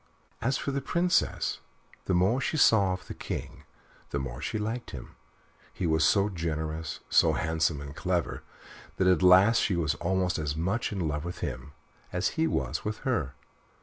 As 0.41 0.57
for 0.57 0.71
the 0.71 0.81
Princess, 0.81 1.59
the 2.05 2.15
more 2.15 2.41
she 2.41 2.57
saw 2.57 2.93
of 2.93 3.05
the 3.05 3.13
King 3.13 3.65
the 4.09 4.17
more 4.17 4.41
she 4.41 4.57
liked 4.57 4.89
him; 4.89 5.15
he 5.71 5.85
was 5.85 6.03
so 6.03 6.27
generous, 6.27 7.01
so 7.07 7.33
handsome 7.33 7.79
and 7.81 7.95
clever, 7.95 8.41
that 8.97 9.05
at 9.07 9.21
last 9.21 9.59
she 9.61 9.75
was 9.75 9.93
almost 9.93 10.39
as 10.39 10.55
much 10.55 10.91
in 10.91 11.07
love 11.07 11.23
with 11.23 11.41
him 11.45 11.73
as 12.11 12.29
he 12.29 12.47
was 12.47 12.83
with 12.83 12.97
her. 13.05 13.35